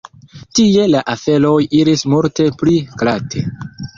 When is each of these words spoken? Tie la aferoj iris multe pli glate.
Tie 0.59 0.85
la 0.93 1.01
aferoj 1.13 1.59
iris 1.81 2.05
multe 2.13 2.47
pli 2.63 2.81
glate. 3.03 3.45